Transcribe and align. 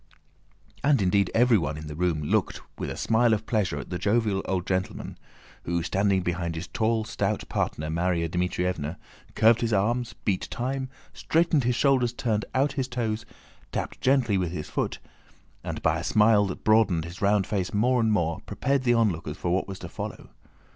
And 0.83 0.99
indeed 0.99 1.29
everybody 1.35 1.79
in 1.79 1.85
the 1.85 1.95
room 1.95 2.23
looked 2.23 2.59
with 2.75 2.89
a 2.89 2.97
smile 2.97 3.33
of 3.35 3.45
pleasure 3.45 3.77
at 3.77 3.91
the 3.91 3.99
jovial 3.99 4.41
old 4.45 4.65
gentleman, 4.65 5.15
who 5.61 5.83
standing 5.83 6.21
beside 6.23 6.55
his 6.55 6.65
tall 6.65 7.01
and 7.01 7.07
stout 7.07 7.47
partner, 7.49 7.87
Márya 7.87 8.27
Dmítrievna, 8.27 8.97
curved 9.35 9.61
his 9.61 9.73
arms, 9.73 10.13
beat 10.25 10.47
time, 10.49 10.89
straightened 11.13 11.65
his 11.65 11.75
shoulders, 11.75 12.13
turned 12.13 12.45
out 12.55 12.71
his 12.73 12.87
toes, 12.87 13.27
tapped 13.71 14.01
gently 14.01 14.39
with 14.39 14.51
his 14.51 14.69
foot, 14.69 14.97
and, 15.63 15.83
by 15.83 15.99
a 15.99 16.03
smile 16.03 16.47
that 16.47 16.63
broadened 16.63 17.05
his 17.05 17.21
round 17.21 17.45
face 17.45 17.71
more 17.71 18.01
and 18.01 18.11
more, 18.11 18.39
prepared 18.47 18.81
the 18.81 18.95
onlookers 18.95 19.37
for 19.37 19.51
what 19.51 19.67
was 19.67 19.77
to 19.77 19.87
follow. 19.87 20.31